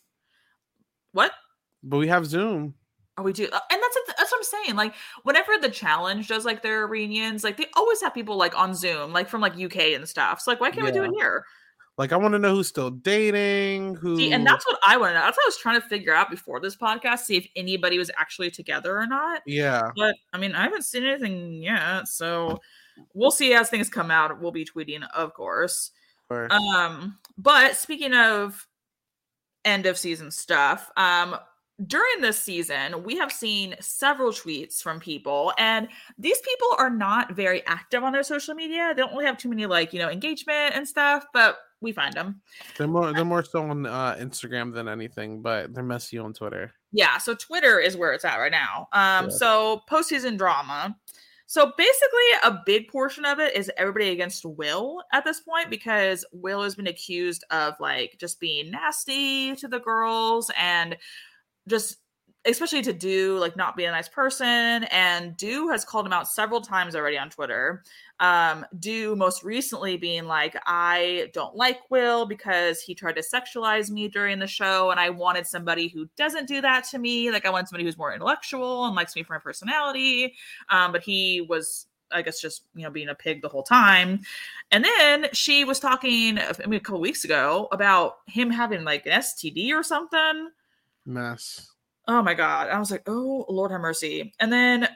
[1.11, 1.31] What?
[1.83, 2.75] But we have Zoom.
[3.17, 4.75] Oh, we do, uh, and that's that's what I'm saying.
[4.75, 8.75] Like, whenever the challenge does like their reunions, like they always have people like on
[8.75, 10.41] Zoom, like from like UK and stuff.
[10.41, 11.45] So like, why can't we do it here?
[11.97, 13.95] Like, I want to know who's still dating.
[13.95, 14.17] Who?
[14.17, 15.21] See, and that's what I want to know.
[15.21, 18.11] That's what I was trying to figure out before this podcast, see if anybody was
[18.17, 19.41] actually together or not.
[19.45, 19.91] Yeah.
[19.95, 22.59] But I mean, I haven't seen anything yet, so
[23.13, 24.41] we'll see as things come out.
[24.41, 25.91] We'll be tweeting, of course.
[26.29, 28.67] Um, but speaking of
[29.63, 31.37] end of season stuff, um,
[31.87, 37.33] during this season, we have seen several tweets from people, and these people are not
[37.33, 38.93] very active on their social media.
[38.95, 42.13] They don't really have too many like you know engagement and stuff, but we find
[42.13, 42.41] them.
[42.77, 46.71] They're more they're more so on uh, Instagram than anything, but they're messy on Twitter.
[46.91, 48.87] Yeah, so Twitter is where it's at right now.
[48.93, 49.29] Um, Yeah.
[49.29, 50.95] so postseason drama.
[51.47, 56.25] So basically, a big portion of it is everybody against Will at this point because
[56.31, 60.97] Will has been accused of like just being nasty to the girls and
[61.67, 61.97] just
[62.45, 66.27] especially to do like not be a nice person and do has called him out
[66.27, 67.83] several times already on twitter
[68.19, 73.89] um do most recently being like i don't like will because he tried to sexualize
[73.89, 77.45] me during the show and i wanted somebody who doesn't do that to me like
[77.45, 80.33] i want somebody who's more intellectual and likes me for my personality
[80.69, 84.21] um but he was I guess just you know being a pig the whole time,
[84.71, 89.07] and then she was talking I mean a couple weeks ago about him having like
[89.07, 90.49] an STD or something.
[91.05, 91.74] Mess.
[92.07, 92.69] Oh my god.
[92.69, 94.33] I was like, oh Lord have mercy.
[94.39, 94.87] And then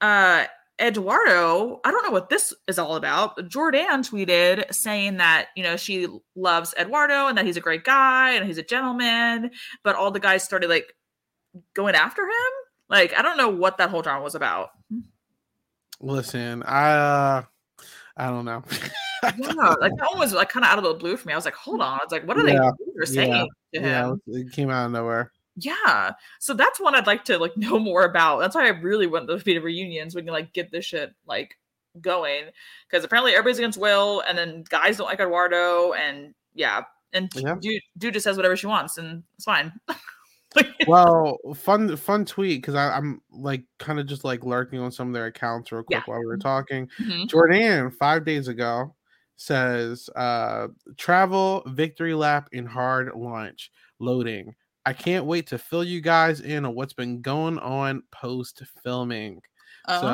[0.00, 0.44] uh
[0.80, 3.48] Eduardo, I don't know what this is all about.
[3.48, 8.32] Jordan tweeted saying that, you know, she loves Eduardo and that he's a great guy
[8.32, 9.52] and he's a gentleman,
[9.84, 10.92] but all the guys started like
[11.74, 12.30] going after him.
[12.88, 14.70] Like, I don't know what that whole drama was about.
[16.00, 17.42] Listen, I uh,
[18.16, 18.62] I don't know.
[19.38, 21.32] Yeah, like that one was like kind of out of the blue for me.
[21.32, 21.98] I was like, hold on.
[22.02, 24.22] It's like, what are Yeah, they saying yeah, to yeah, him?
[24.26, 25.32] it came out of nowhere.
[25.56, 26.12] Yeah.
[26.40, 28.40] So that's one I'd like to like know more about.
[28.40, 30.14] That's why I really want the be reunions.
[30.14, 31.56] We can like get this shit like
[32.00, 32.44] going.
[32.88, 36.82] Because apparently everybody's against Will, and then guys don't like Eduardo, and yeah.
[37.12, 37.54] And Yeah.
[37.60, 39.72] dude, dude just says whatever she wants, and it's fine.
[40.86, 45.14] well, fun fun tweet because I'm like kind of just like lurking on some of
[45.14, 46.02] their accounts real quick Yeah.
[46.06, 46.88] while we were talking.
[47.00, 47.28] Mhm.
[47.28, 48.94] Jordan five days ago
[49.36, 54.54] says uh travel victory lap in hard launch loading.
[54.86, 59.40] I can't wait to fill you guys in on what's been going on post filming.
[59.88, 60.06] Oh, so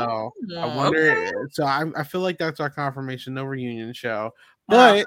[0.59, 1.11] I Oh, wonder.
[1.11, 1.33] okay.
[1.51, 3.35] So I, I feel like that's our confirmation.
[3.35, 4.33] No reunion show,
[4.69, 5.07] but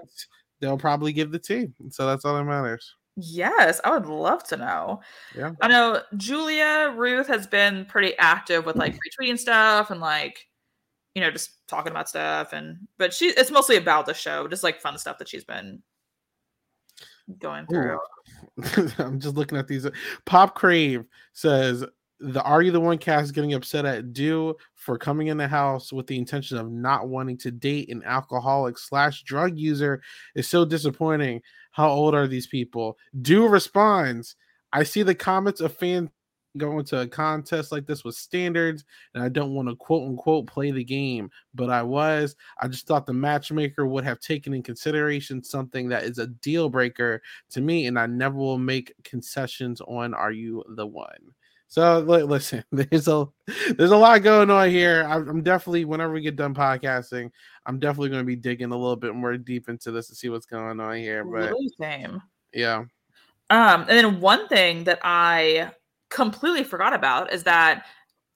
[0.59, 1.67] they'll probably give the tea.
[1.89, 2.95] So that's all that matters.
[3.15, 5.01] Yes, I would love to know.
[5.37, 5.51] Yeah.
[5.61, 10.47] I know Julia Ruth has been pretty active with like retweeting stuff and like,
[11.13, 14.63] you know, just talking about stuff and but she it's mostly about the show, just
[14.63, 15.83] like fun stuff that she's been
[17.39, 17.99] going through.
[18.97, 19.85] I'm just looking at these.
[19.85, 19.91] Uh,
[20.25, 21.85] Pop Crave says
[22.19, 25.91] the Are You the One cast getting upset at Do for coming in the house
[25.91, 30.01] with the intention of not wanting to date an alcoholic slash drug user
[30.35, 31.41] is so disappointing.
[31.71, 32.97] How old are these people?
[33.21, 34.35] Do responds,
[34.71, 36.09] I see the comments of fans
[36.57, 40.47] going to a contest like this with standards, and I don't want to quote unquote
[40.47, 42.35] play the game, but I was.
[42.59, 46.69] I just thought the matchmaker would have taken in consideration something that is a deal
[46.69, 51.33] breaker to me, and I never will make concessions on Are You the One?
[51.73, 53.27] So listen, there's a
[53.77, 55.03] there's a lot going on here.
[55.09, 57.31] I'm definitely whenever we get done podcasting,
[57.65, 60.29] I'm definitely going to be digging a little bit more deep into this to see
[60.29, 61.25] what's going on here.
[61.25, 62.21] But same.
[62.53, 62.83] Yeah.
[63.49, 65.71] Um, and then one thing that I
[66.13, 67.85] completely forgot about is that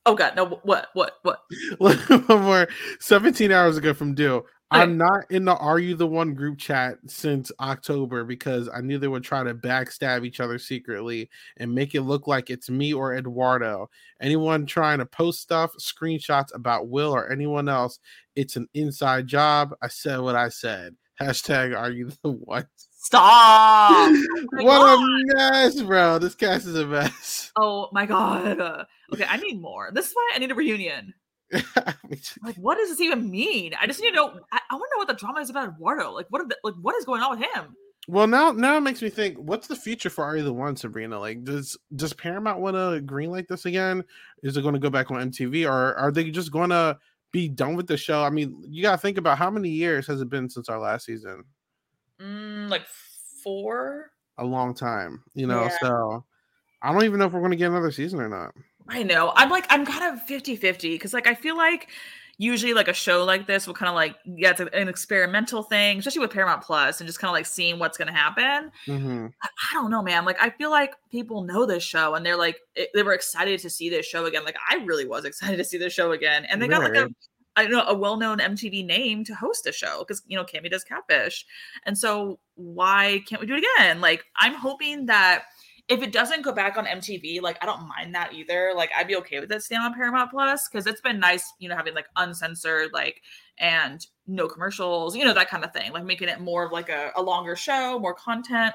[0.07, 1.41] oh god, no, what, what, what?
[1.77, 2.67] One more.
[2.99, 4.37] 17 hours ago from Do.
[4.37, 4.81] Okay.
[4.81, 8.97] I'm not in the Are You the One group chat since October because I knew
[8.97, 12.93] they would try to backstab each other secretly and make it look like it's me
[12.93, 13.89] or Eduardo.
[14.21, 17.99] Anyone trying to post stuff, screenshots about Will or anyone else,
[18.35, 19.73] it's an inside job.
[19.81, 20.95] I said what I said.
[21.21, 22.65] Hashtag Are You the One?
[23.07, 24.11] Stop!
[24.59, 24.99] Oh what god.
[24.99, 26.19] a mess, bro.
[26.19, 27.53] This cast is a mess.
[27.55, 28.85] Oh my god.
[29.13, 29.91] Okay, I need more.
[29.93, 31.13] This is why I need a reunion.
[31.53, 33.73] like, what does this even mean?
[33.79, 34.39] I just need to know.
[34.51, 36.11] I, I want to know what the drama is about Eduardo.
[36.11, 36.49] Like, what?
[36.49, 37.77] The, like, what is going on with him?
[38.09, 39.37] Well, now now it makes me think.
[39.37, 41.17] What's the future for Are You the One, Sabrina?
[41.17, 44.03] Like, does does Paramount want to green like this again?
[44.43, 46.97] Is it going to go back on MTV, or are they just going to
[47.31, 48.21] be done with the show?
[48.21, 50.79] I mean, you got to think about how many years has it been since our
[50.79, 51.45] last season?
[52.21, 52.85] Mm, like
[53.43, 54.11] four.
[54.37, 55.63] A long time, you know.
[55.63, 55.77] Yeah.
[55.81, 56.25] So
[56.81, 58.53] I don't even know if we're going to get another season or not.
[58.89, 59.33] I know.
[59.35, 61.89] I'm like, I'm kind of 50 50 because, like, I feel like
[62.37, 65.99] usually, like, a show like this will kind of like, yeah, it's an experimental thing,
[65.99, 68.71] especially with Paramount Plus and just kind of like seeing what's going to happen.
[68.85, 69.27] Mm-hmm.
[69.41, 70.23] I, I, don't know, man.
[70.23, 73.59] Like, I feel like people know this show and they're like, it, they were excited
[73.61, 74.45] to see this show again.
[74.45, 76.45] Like, I really was excited to see this show again.
[76.45, 77.09] And they got like a,
[77.57, 80.83] I know a well-known MTV name to host a show because you know Kamie does
[80.83, 81.45] Catfish,
[81.85, 83.99] and so why can't we do it again?
[83.99, 85.45] Like I'm hoping that
[85.89, 88.73] if it doesn't go back on MTV, like I don't mind that either.
[88.75, 91.67] Like I'd be okay with it staying on Paramount Plus because it's been nice, you
[91.69, 93.21] know, having like uncensored, like
[93.57, 95.91] and no commercials, you know, that kind of thing.
[95.93, 98.73] Like making it more of like a, a longer show, more content.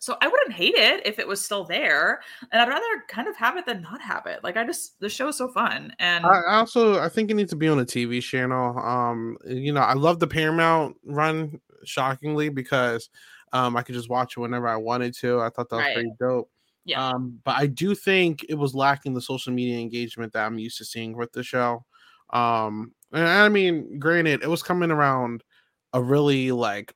[0.00, 3.36] So I wouldn't hate it if it was still there, and I'd rather kind of
[3.36, 4.42] have it than not have it.
[4.42, 7.50] Like I just the show is so fun, and I also I think it needs
[7.50, 8.78] to be on a TV channel.
[8.78, 13.10] Um, you know, I love the Paramount run shockingly because
[13.52, 15.40] um, I could just watch it whenever I wanted to.
[15.40, 15.94] I thought that was right.
[15.94, 16.50] pretty dope.
[16.86, 17.08] Yeah.
[17.08, 20.78] Um, but I do think it was lacking the social media engagement that I'm used
[20.78, 21.84] to seeing with the show.
[22.32, 25.44] Um, and I mean, granted, it was coming around
[25.92, 26.94] a really like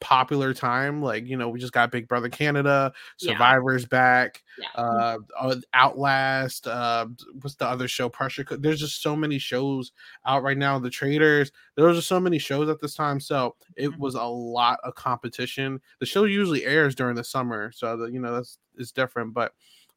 [0.00, 1.00] popular time.
[1.00, 3.88] Like, you know, we just got Big Brother Canada, Survivor's yeah.
[3.88, 4.82] back, yeah.
[4.82, 7.06] uh, uh, Outlast, uh,
[7.40, 8.08] what's the other show?
[8.08, 8.44] Pressure.
[8.50, 9.92] There's just so many shows
[10.26, 10.78] out right now.
[10.78, 14.00] The Traitors There was just so many shows at this time, so it mm-hmm.
[14.00, 15.80] was a lot of competition.
[16.00, 19.34] The show usually airs during the summer, so the, you know that's it's different.
[19.34, 19.52] But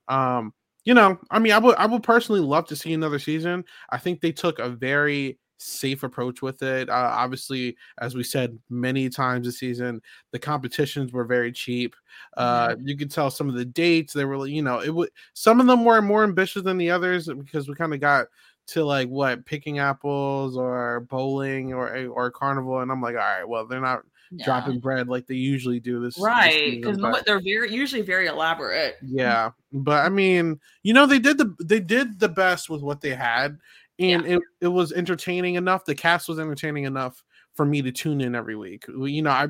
[0.08, 3.66] um, you know, I mean, I would I would personally love to see another season.
[3.90, 6.90] I think they took a very safe approach with it.
[6.90, 11.96] Uh, obviously, as we said many times this season, the competitions were very cheap.
[12.38, 12.88] Uh, mm-hmm.
[12.88, 15.68] You could tell some of the dates they were, you know, it would some of
[15.68, 18.28] them were more ambitious than the others because we kind of got
[18.68, 23.48] to like what picking apples or bowling or or carnival, and I'm like, all right,
[23.48, 24.04] well, they're not.
[24.32, 24.46] Yeah.
[24.46, 29.52] dropping bread like they usually do this right because they're very usually very elaborate yeah
[29.72, 33.14] but i mean you know they did the they did the best with what they
[33.14, 33.60] had
[34.00, 34.36] and yeah.
[34.36, 38.36] it, it was entertaining enough the cast was entertaining enough for me to tune in
[38.36, 38.86] every week.
[38.88, 39.48] You know i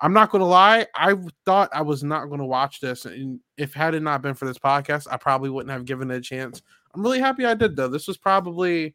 [0.00, 1.14] i'm not gonna lie i
[1.46, 4.58] thought i was not gonna watch this and if had it not been for this
[4.58, 6.62] podcast i probably wouldn't have given it a chance.
[6.94, 7.88] I'm really happy i did though.
[7.88, 8.94] This was probably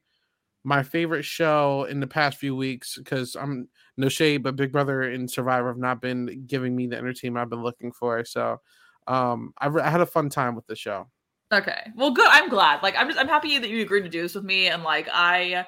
[0.64, 5.02] my favorite show in the past few weeks because i'm no shade but big brother
[5.02, 8.62] and survivor have not been giving me the entertainment i've been looking for so
[9.08, 11.08] um i, I had a fun time with the show
[11.52, 11.92] Okay.
[11.96, 12.28] Well, good.
[12.30, 12.82] I'm glad.
[12.82, 14.68] Like, I'm just, I'm happy that you agreed to do this with me.
[14.68, 15.66] And like, I,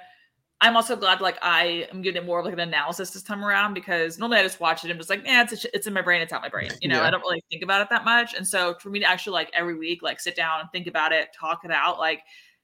[0.62, 3.74] I'm also glad, like, I am getting more of like an analysis this time around
[3.74, 5.94] because normally I just watch it and I'm just like, yeah, it's, a, it's in
[5.94, 6.22] my brain.
[6.22, 6.72] It's out my brain.
[6.82, 7.08] You know, yeah.
[7.08, 8.34] I don't really think about it that much.
[8.34, 11.12] And so for me to actually like every week, like sit down and think about
[11.12, 12.22] it, talk it out, like,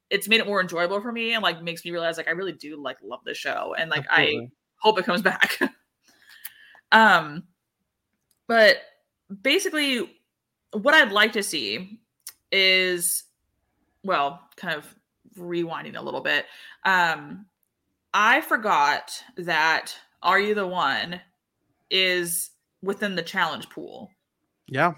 [0.09, 2.53] it's made it more enjoyable for me and like makes me realize like I really
[2.53, 4.45] do like love the show and like Absolutely.
[4.45, 5.59] I hope it comes back.
[6.91, 7.43] um,
[8.47, 8.77] but
[9.41, 10.09] basically,
[10.71, 11.99] what I'd like to see
[12.51, 13.23] is
[14.03, 14.95] well, kind of
[15.37, 16.45] rewinding a little bit.
[16.85, 17.45] Um,
[18.13, 21.21] I forgot that Are You the One
[21.89, 24.09] is within the challenge pool.
[24.67, 24.93] Yeah.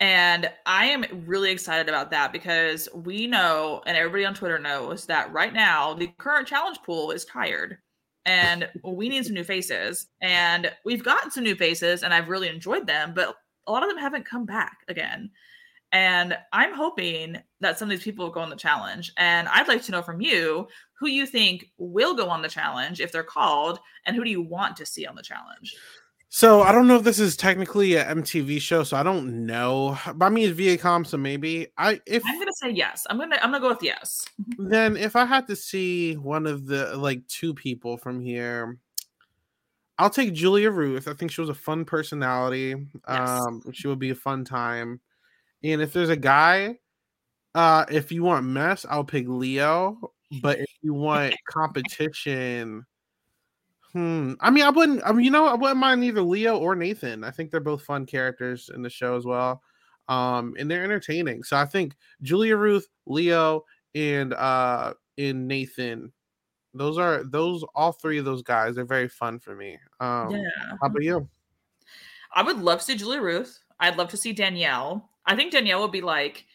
[0.00, 5.06] And I am really excited about that because we know, and everybody on Twitter knows,
[5.06, 7.78] that right now the current challenge pool is tired
[8.24, 10.06] and we need some new faces.
[10.20, 13.34] And we've gotten some new faces and I've really enjoyed them, but
[13.66, 15.30] a lot of them haven't come back again.
[15.92, 19.12] And I'm hoping that some of these people will go on the challenge.
[19.16, 23.00] And I'd like to know from you who you think will go on the challenge
[23.00, 25.74] if they're called, and who do you want to see on the challenge?
[26.30, 29.98] So I don't know if this is technically a MTV show, so I don't know.
[30.14, 32.00] But I mean, it's Viacom, so maybe I.
[32.04, 34.26] If I'm gonna say yes, I'm gonna I'm gonna go with yes.
[34.58, 38.76] then if I had to see one of the like two people from here,
[39.98, 41.08] I'll take Julia Ruth.
[41.08, 42.74] I think she was a fun personality.
[43.08, 43.28] Yes.
[43.28, 45.00] Um, she would be a fun time.
[45.62, 46.78] And if there's a guy,
[47.54, 50.12] uh, if you want mess, I'll pick Leo.
[50.42, 52.84] But if you want competition,
[53.92, 55.02] hmm, I mean, I wouldn't.
[55.04, 57.24] I mean, you know, I wouldn't mind either Leo or Nathan.
[57.24, 59.62] I think they're both fun characters in the show as well,
[60.08, 61.42] um, and they're entertaining.
[61.42, 66.12] So I think Julia Ruth, Leo, and uh, and Nathan.
[66.74, 68.74] Those are those all three of those guys.
[68.74, 69.78] They're very fun for me.
[70.00, 70.76] Um, Yeah.
[70.80, 71.28] How about you?
[72.34, 73.58] I would love to see Julia Ruth.
[73.80, 75.08] I'd love to see Danielle.
[75.28, 76.46] I think Danielle would be like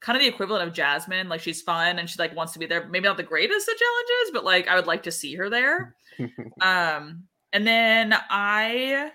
[0.00, 1.28] kind of the equivalent of Jasmine.
[1.28, 2.88] Like she's fun and she like wants to be there.
[2.88, 5.94] Maybe not the greatest at challenges, but like I would like to see her there.
[6.60, 9.12] um, and then I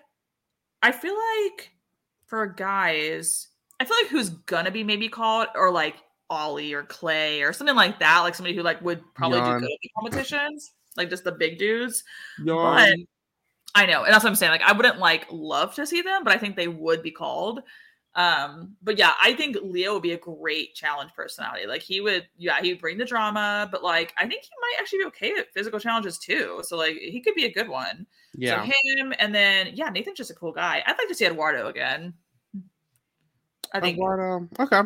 [0.82, 1.72] I feel like
[2.28, 3.48] for guys,
[3.80, 5.96] I feel like who's gonna be maybe called or like
[6.30, 9.62] Ollie or Clay or something like that, like somebody who like would probably Yawn.
[9.62, 12.04] do good at the competitions, like just the big dudes.
[12.44, 12.76] Yawn.
[12.76, 12.98] But
[13.76, 14.52] I know, and that's what I'm saying.
[14.52, 17.62] Like, I wouldn't like love to see them, but I think they would be called.
[18.16, 21.68] Um, but yeah, I think Leo would be a great challenge personality.
[21.68, 24.76] Like he would, yeah, he would bring the drama, but like I think he might
[24.80, 26.62] actually be okay at physical challenges too.
[26.64, 28.08] So like he could be a good one.
[28.34, 28.66] Yeah.
[28.66, 30.84] So him, and then yeah, Nathan's just a cool guy.
[30.86, 32.14] I'd like to see Eduardo again.
[33.74, 34.48] I think Eduardo.
[34.60, 34.82] Okay.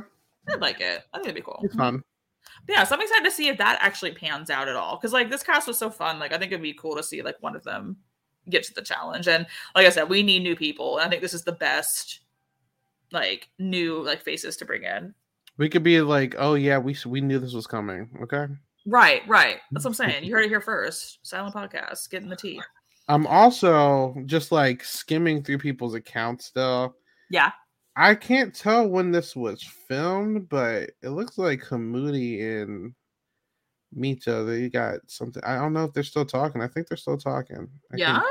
[0.50, 1.04] I'd like it.
[1.14, 1.62] I think it'd be cool.
[1.64, 2.04] It's fun.
[2.68, 4.98] But yeah, so I'm excited to see if that actually pans out at all.
[4.98, 6.20] Because like this cast was so fun.
[6.20, 7.96] Like I think it'd be cool to see like one of them
[8.50, 9.30] get to the challenge.
[9.30, 10.98] And like I said, we need new people.
[10.98, 12.20] And I think this is the best
[13.14, 15.14] like new like faces to bring in.
[15.58, 18.10] We could be like, oh yeah, we we knew this was coming.
[18.24, 18.48] Okay.
[18.86, 19.60] Right, right.
[19.72, 20.26] That's what I'm saying.
[20.26, 21.20] You heard it here first.
[21.26, 22.60] Silent podcast, getting the tea.
[23.08, 26.96] I'm also just like skimming through people's accounts still.
[27.30, 27.52] Yeah.
[27.96, 32.94] I can't tell when this was filmed, but it looks like Hamoudi and
[33.96, 35.44] Mita, they got something.
[35.44, 36.62] I don't know if they're still talking.
[36.62, 37.70] I think they're still talking.
[37.92, 38.22] I Yeah?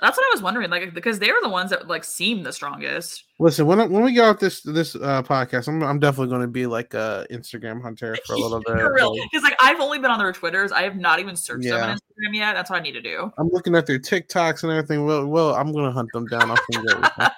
[0.00, 0.70] That's what I was wondering.
[0.70, 3.24] Like because they were the ones that like seem the strongest.
[3.38, 6.40] Listen, when I- when we get off this this uh, podcast, I'm I'm definitely going
[6.42, 8.76] to be like a Instagram hunter for a little bit.
[8.78, 9.12] For real.
[9.16, 10.72] like, Because like I've only been on their Twitters.
[10.72, 12.54] I have not even searched them on Instagram yet.
[12.54, 13.30] That's what I need to do.
[13.38, 15.04] I'm looking at their TikToks and everything.
[15.04, 16.56] Well, well, I'm going to hunt them down.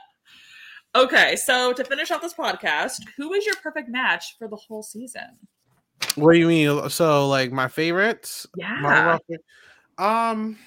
[0.94, 4.82] Okay, so to finish off this podcast, who is your perfect match for the whole
[4.82, 5.22] season?
[6.16, 6.90] What do you mean?
[6.90, 8.46] So, like my favorites?
[8.58, 9.18] Yeah.
[9.98, 10.58] My um.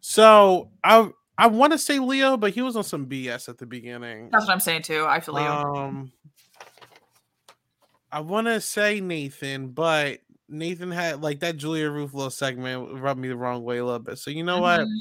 [0.00, 3.66] So I I want to say Leo, but he was on some BS at the
[3.66, 4.28] beginning.
[4.30, 5.06] That's what I'm saying too.
[5.08, 5.46] I feel you.
[5.46, 6.12] Um.
[8.12, 13.20] I want to say Nathan, but Nathan had like that Julia Ruth little segment rubbed
[13.20, 14.18] me the wrong way a little bit.
[14.18, 14.80] So you know what?
[14.80, 14.98] Mhm.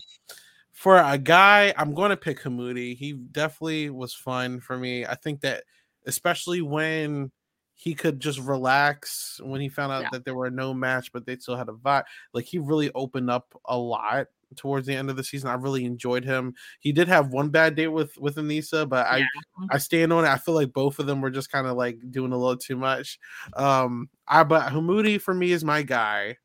[0.72, 2.96] For a guy, I'm going to pick Hamoudi.
[2.96, 5.06] He definitely was fun for me.
[5.06, 5.64] I think that
[6.06, 7.32] especially when
[7.74, 10.10] he could just relax when he found out Yeah.
[10.12, 12.06] that there were no match, but they still had a vibe.
[12.34, 15.50] Like he really opened up a lot towards the end of the season.
[15.50, 16.54] I really enjoyed him.
[16.80, 19.24] He did have one bad date with with Anissa, but I
[19.70, 20.30] I stand on it.
[20.30, 22.76] I feel like both of them were just kind of like doing a little too
[22.76, 23.20] much.
[23.56, 26.38] Um, I but Hamoudi for me is my guy,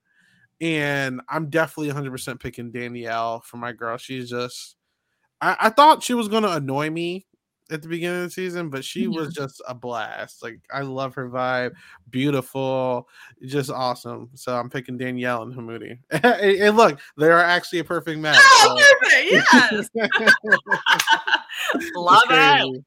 [0.61, 3.97] and I'm definitely 100 percent picking Danielle for my girl.
[3.97, 4.77] She's just,
[5.40, 7.27] I, I thought she was gonna annoy me
[7.70, 10.42] at the beginning of the season, but she was just a blast.
[10.42, 11.72] Like I love her vibe,
[12.11, 13.09] beautiful,
[13.46, 14.29] just awesome.
[14.35, 15.98] So I'm picking Danielle and Hamoudi.
[16.11, 18.37] and, look, they are actually a perfect match.
[18.38, 18.85] Oh, so-
[19.20, 19.88] Yes.
[21.96, 22.85] Love it.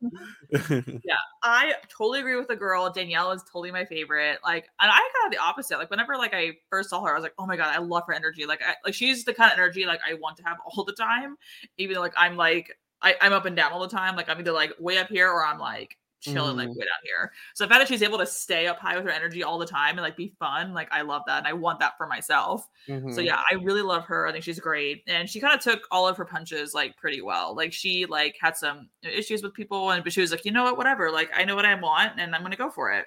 [1.03, 2.89] Yeah, I totally agree with the girl.
[2.89, 4.39] Danielle is totally my favorite.
[4.45, 5.77] Like, and I kind of the opposite.
[5.77, 8.04] Like, whenever like I first saw her, I was like, oh my god, I love
[8.08, 8.45] her energy.
[8.45, 10.93] Like, I, like she's the kind of energy like I want to have all the
[10.93, 11.35] time.
[11.77, 14.15] Even though like I'm like I, I'm up and down all the time.
[14.15, 16.75] Like I'm either like way up here or I'm like chilling like Mhm.
[16.75, 17.31] way down here.
[17.54, 19.67] So the fact that she's able to stay up high with her energy all the
[19.67, 22.67] time and like be fun, like I love that, and I want that for myself.
[22.87, 23.23] So Mhm.
[23.25, 24.25] yeah, I really love her.
[24.27, 27.21] I think she's great, and she kind of took all of her punches like pretty
[27.21, 27.56] well.
[27.56, 30.63] Like she like had some issues with people, and but she was like, you know
[30.63, 31.12] what, whatever.
[31.12, 33.06] Like I know what I want, and I'm gonna go for it.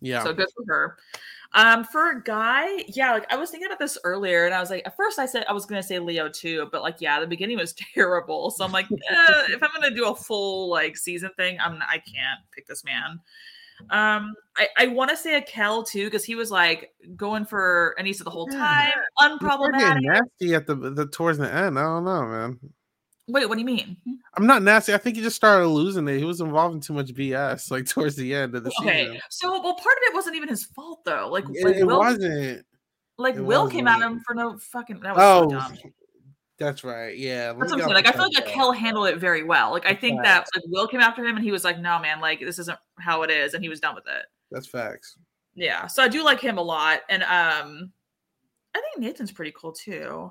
[0.00, 0.24] Yeah.
[0.24, 0.98] So good for her.
[1.52, 4.70] Um, for a guy, yeah, like I was thinking about this earlier, and I was
[4.70, 7.26] like, at first I said I was gonna say Leo too, but like, yeah, the
[7.26, 8.50] beginning was terrible.
[8.50, 11.98] So I'm like, eh, if I'm gonna do a full like season thing, I'm I
[11.98, 13.20] can't pick this man.
[13.88, 18.24] Um, I, I want to say Akel too because he was like going for Anissa
[18.24, 20.02] the whole time, Getting unproblematic.
[20.02, 21.78] nasty at the, the towards the end.
[21.78, 22.60] I don't know, man.
[23.32, 23.96] Wait, what do you mean?
[24.36, 24.94] I'm not nasty.
[24.94, 26.18] I think he just started losing it.
[26.18, 29.20] He was involved in too much BS, like towards the end of the Okay, season.
[29.30, 31.28] so well, part of it wasn't even his fault though.
[31.30, 32.64] Like, It, like it Will, wasn't.
[33.18, 35.00] like it Will came at him for no fucking.
[35.00, 35.78] That was so Oh, dumb.
[36.58, 37.16] that's right.
[37.16, 37.94] Yeah, That's what I'm saying.
[37.94, 39.70] Like, I feel like Kel handled it very well.
[39.70, 42.20] Like, I think that like Will came after him and he was like, "No, man,
[42.20, 44.26] like this isn't how it is," and he was done with it.
[44.50, 45.16] That's facts.
[45.54, 47.92] Yeah, so I do like him a lot, and um,
[48.74, 50.30] I think Nathan's pretty cool too.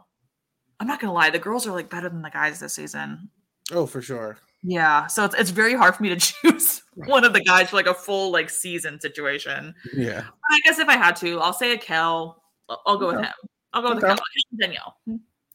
[0.80, 3.30] I'm not gonna lie, the girls are like better than the guys this season.
[3.72, 4.38] Oh, for sure.
[4.64, 7.76] Yeah, so it's it's very hard for me to choose one of the guys for
[7.78, 9.74] like a full like season situation.
[9.94, 10.22] Yeah.
[10.22, 12.36] But I guess if I had to, I'll say Akel.
[12.70, 13.34] I'll, I'll go with him.
[13.74, 14.16] I'll go with Okay.
[14.16, 14.24] Kel.
[14.60, 14.98] Danielle.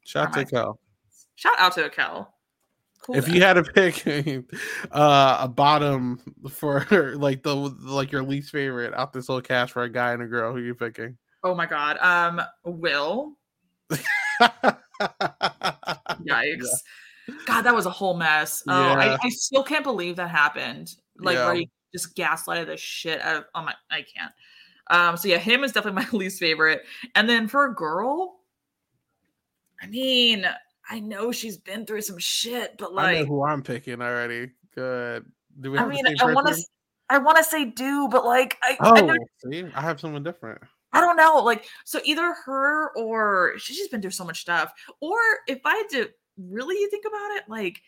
[0.05, 0.79] Shout out to Kel.
[1.37, 2.29] Shout out to Akel.
[3.03, 3.35] Cool If guy.
[3.35, 4.07] you had to pick
[4.93, 9.83] uh, a bottom for like the like your least favorite out this whole cast for
[9.83, 11.18] a guy and a girl, who are you picking?
[11.43, 11.99] Oh my god.
[11.99, 13.37] Um, Will.
[16.29, 16.66] Yikes.
[17.47, 18.62] God, that was a whole mess.
[18.68, 19.16] Oh, I, Yeah.
[19.22, 20.95] I still can't believe that happened.
[21.18, 24.33] Like where he just gaslighted the shit out of oh my I can't.
[24.91, 26.83] Um, so yeah, him is definitely my least favorite.
[27.14, 28.41] And then for a girl,
[29.83, 30.47] I mean,
[30.89, 34.51] I know she's been through some shit, but I know like who I'm picking already.
[34.75, 35.25] Good.
[35.61, 36.64] Do we I mean, I want to?
[37.11, 39.16] I want to say do, but like I, I Oh, know
[39.51, 40.61] see, I have someone different.
[40.95, 41.42] I don't know.
[41.42, 44.72] Like, so either her or she's just been through so much stuff.
[45.01, 45.18] Or
[45.49, 47.80] if I had to really think about it, like,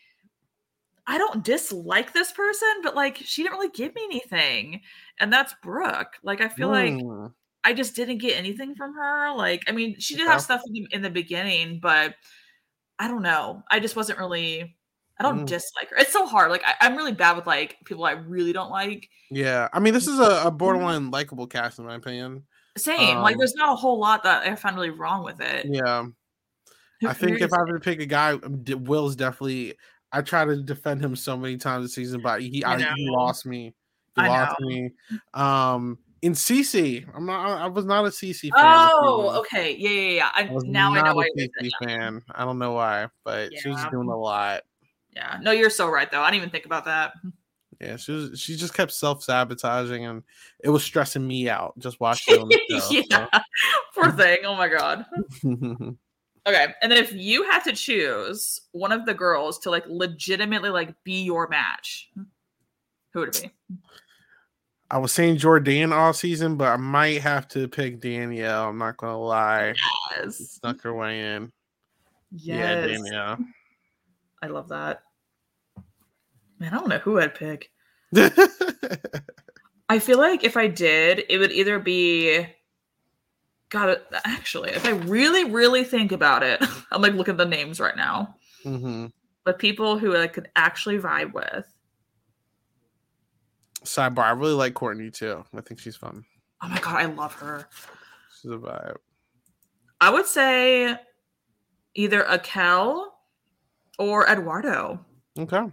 [1.07, 4.81] I don't dislike this person, but like, she didn't really give me anything.
[5.19, 6.13] And that's Brooke.
[6.21, 7.33] Like, I feel like Mm.
[7.63, 9.33] I just didn't get anything from her.
[9.35, 12.15] Like, I mean, she did have stuff in the, in the beginning, but
[12.99, 13.63] I don't know.
[13.69, 14.75] I just wasn't really.
[15.19, 15.47] I don't Mm.
[15.47, 15.97] dislike her.
[15.97, 16.51] It's so hard.
[16.51, 19.09] Like I, I'm really bad with like people I really don't like.
[19.31, 22.43] Yeah, I mean, this is a, a borderline likable cast in my opinion.
[22.77, 23.19] Same.
[23.19, 25.65] like Um, there's not a whole lot that I found really wrong with it.
[25.69, 26.05] Yeah,
[27.05, 29.75] I think if I were to pick a guy, um, Will's definitely.
[30.11, 33.09] I try to defend him so many times this season, but he I I, he
[33.09, 33.73] lost me.
[34.15, 34.67] He I lost know.
[34.67, 34.91] me.
[35.33, 37.61] Um, in CC, I'm not.
[37.61, 38.89] I was not a CC fan.
[38.93, 39.75] Oh, okay.
[39.75, 40.29] Yeah, yeah, yeah.
[40.33, 42.21] I, I was now I know not why a CC fan.
[42.31, 44.63] I don't know why, but she was doing a lot.
[45.13, 45.37] Yeah.
[45.41, 46.21] No, you're so right though.
[46.21, 47.13] I didn't even think about that.
[47.79, 48.39] Yeah, she was.
[48.39, 50.23] She just kept self sabotaging, and
[50.63, 53.01] it was stressing me out just watching on the show.
[53.09, 53.27] yeah.
[53.93, 54.39] Poor thing.
[54.45, 55.05] Oh my god.
[56.47, 56.67] Okay.
[56.81, 60.95] And then if you had to choose one of the girls to like legitimately like
[61.03, 62.09] be your match,
[63.11, 63.77] who would it be?
[64.89, 68.69] I was saying Jordan all season, but I might have to pick Danielle.
[68.69, 69.73] I'm not gonna lie.
[70.15, 70.37] Yes.
[70.61, 71.51] Snuck her way in.
[72.31, 72.87] Yeah, Yes.
[73.01, 73.37] Danielle.
[74.41, 75.01] I love that.
[76.59, 77.71] Man, I don't know who I'd pick.
[79.89, 82.45] I feel like if I did, it would either be
[83.69, 87.79] God, actually, if I really, really think about it, I'm like looking at the names
[87.79, 88.35] right now.
[88.63, 89.07] hmm
[89.43, 91.65] But people who I could actually vibe with.
[93.83, 95.43] Sidebar: I really like Courtney too.
[95.55, 96.23] I think she's fun.
[96.61, 97.67] Oh my god, I love her.
[98.41, 98.97] She's a vibe.
[99.99, 100.95] I would say
[101.95, 103.07] either Akel
[103.99, 105.05] or Eduardo.
[105.37, 105.63] Okay,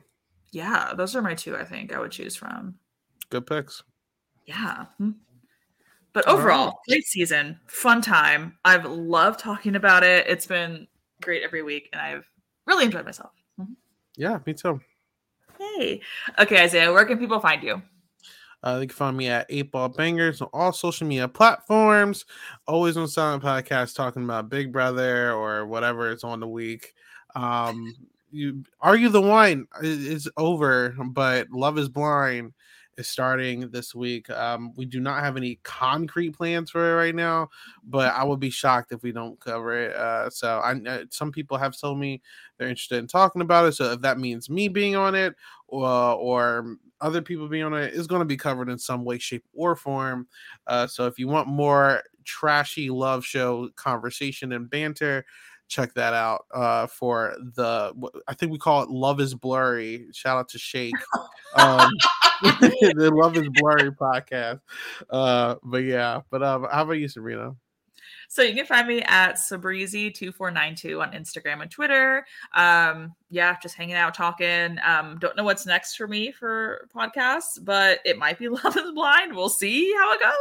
[0.54, 1.56] Yeah, those are my two.
[1.56, 2.76] I think I would choose from.
[3.28, 3.82] good picks.
[4.46, 4.86] Yeah.
[4.98, 5.10] Hmm.
[6.12, 6.74] But overall, right.
[6.88, 8.56] great season, fun time.
[8.64, 10.28] I've loved talking about it.
[10.28, 10.86] It's been
[11.20, 12.30] great every week, and I've
[12.66, 13.32] really enjoyed myself.
[14.16, 14.80] Yeah, me too.
[15.58, 16.00] Hey,
[16.38, 17.82] okay, Isaiah, where can people find you?
[18.62, 22.26] Uh, you can find me at Eight Ball Bangers on all social media platforms.
[22.68, 26.94] Always on Silent Podcast talking about Big Brother or whatever it's on the week.
[27.34, 27.92] Um,
[28.34, 32.52] you Are You The One is over, but Love is Blind
[32.96, 34.30] is starting this week.
[34.30, 37.48] Um, we do not have any concrete plans for it right now,
[37.84, 39.96] but I would be shocked if we don't cover it.
[39.96, 42.22] Uh, so I uh, some people have told me
[42.58, 43.72] they're interested in talking about it.
[43.72, 45.34] So if that means me being on it
[45.68, 49.04] or or other people being on it, it, is going to be covered in some
[49.04, 50.26] way, shape, or form.
[50.66, 55.24] Uh, so if you want more trashy love show conversation and banter,
[55.68, 57.92] check that out uh, for the
[58.28, 60.06] I think we call it Love is Blurry.
[60.12, 60.94] Shout out to Shake.
[61.56, 61.90] Um,
[62.42, 64.60] the Love is Blurry podcast.
[65.10, 67.54] Uh, but yeah, but um, how about you, Sabrina?
[68.28, 72.26] So you can find me at sabreezy2492 on Instagram and Twitter.
[72.54, 74.78] Um, yeah, just hanging out, talking.
[74.84, 78.92] Um, don't know what's next for me for podcasts, but it might be Love is
[78.92, 79.34] Blind.
[79.34, 80.32] We'll see how it goes.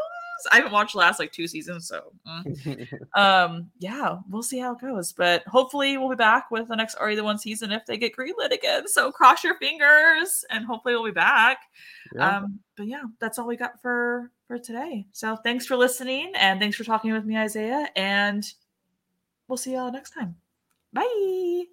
[0.52, 2.88] I haven't watched the last like two seasons, so mm.
[3.16, 5.14] um, yeah, we'll see how it goes.
[5.14, 8.16] But hopefully, we'll be back with the next Are the One season if they get
[8.16, 8.88] greenlit again.
[8.88, 11.60] So cross your fingers, and hopefully, we'll be back.
[12.16, 12.38] Yeah.
[12.38, 15.06] Um, but yeah, that's all we got for for today.
[15.12, 17.88] So thanks for listening, and thanks for talking with me, Isaiah.
[17.96, 18.46] And
[19.48, 20.36] we'll see y'all next time.
[20.92, 21.66] Bye.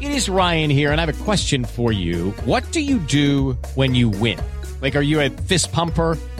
[0.00, 2.32] It is Ryan here, and I have a question for you.
[2.44, 4.40] What do you do when you win?
[4.80, 6.18] Like, are you a fist pumper?